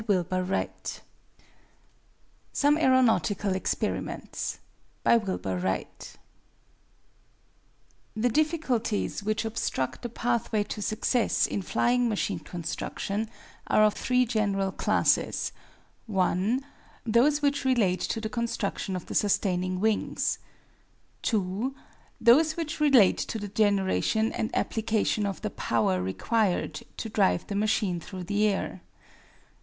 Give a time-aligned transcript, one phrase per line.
[2.53, 4.57] Some Aeronautical Experiments
[5.03, 6.15] By Wilbur Wright
[8.15, 13.29] The difficulties which obstruct the pathway to success in flying machine construction
[13.67, 15.51] are of three general classes:
[16.07, 16.65] (1)
[17.05, 20.39] Those which relate to the construction of the sustaining wings.
[21.21, 21.75] (2)
[22.19, 27.55] Those which relate to the generation and application of the power required to drive the
[27.55, 28.81] machine through the air.